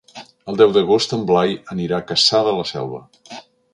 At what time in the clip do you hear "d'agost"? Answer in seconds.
0.77-1.13